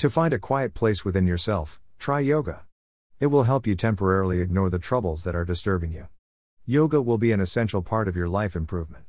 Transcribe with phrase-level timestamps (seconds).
[0.00, 2.66] To find a quiet place within yourself, try yoga.
[3.18, 6.08] It will help you temporarily ignore the troubles that are disturbing you.
[6.66, 9.06] Yoga will be an essential part of your life improvement.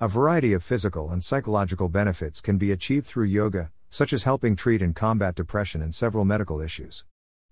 [0.00, 4.54] A variety of physical and psychological benefits can be achieved through yoga, such as helping
[4.54, 7.04] treat and combat depression and several medical issues.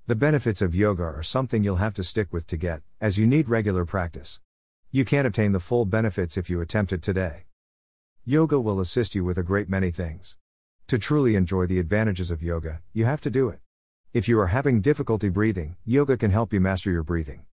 [0.06, 3.26] The benefits of yoga are something you'll have to stick with to get, as you
[3.26, 4.38] need regular practice.
[4.92, 7.46] You can't obtain the full benefits if you attempt it today.
[8.24, 10.36] Yoga will assist you with a great many things.
[10.88, 13.60] To truly enjoy the advantages of yoga, you have to do it.
[14.14, 17.44] If you are having difficulty breathing, yoga can help you master your breathing.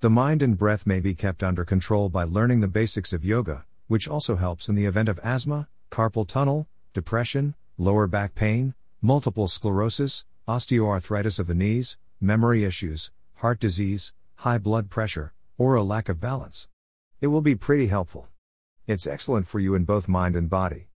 [0.00, 3.64] The mind and breath may be kept under control by learning the basics of yoga,
[3.86, 9.46] which also helps in the event of asthma, carpal tunnel, depression, lower back pain, multiple
[9.46, 16.08] sclerosis, osteoarthritis of the knees, memory issues, heart disease, high blood pressure, or a lack
[16.08, 16.68] of balance.
[17.20, 18.26] It will be pretty helpful.
[18.88, 20.89] It's excellent for you in both mind and body.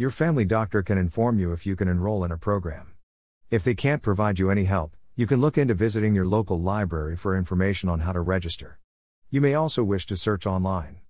[0.00, 2.94] Your family doctor can inform you if you can enroll in a program.
[3.50, 7.18] If they can't provide you any help, you can look into visiting your local library
[7.18, 8.78] for information on how to register.
[9.28, 11.00] You may also wish to search online.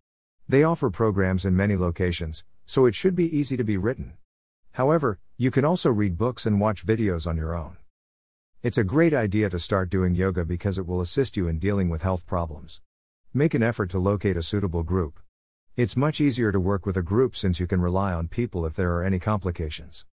[0.49, 4.15] They offer programs in many locations, so it should be easy to be written.
[4.73, 7.77] However, you can also read books and watch videos on your own.
[8.61, 11.91] It's a great idea to start doing yoga because it will assist you in dealing
[11.91, 12.81] with health problems.
[13.33, 15.21] Make an effort to locate a suitable group.
[15.77, 18.75] It's much easier to work with a group since you can rely on people if
[18.75, 20.05] there are any complications.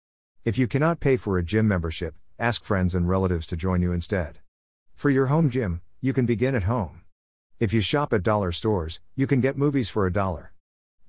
[0.46, 3.92] If you cannot pay for a gym membership, ask friends and relatives to join you
[3.92, 4.38] instead.
[4.94, 7.02] For your home gym, you can begin at home.
[7.60, 10.54] If you shop at dollar stores, you can get movies for a dollar.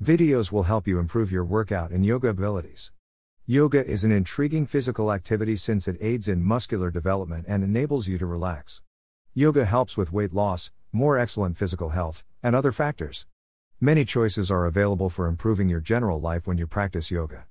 [0.02, 2.92] Videos will help you improve your workout and yoga abilities.
[3.44, 8.16] Yoga is an intriguing physical activity since it aids in muscular development and enables you
[8.16, 8.83] to relax.
[9.34, 13.27] Yoga helps with weight loss, more excellent physical health, and other factors.
[13.80, 17.46] Many choices are available for improving your general life when you practice yoga.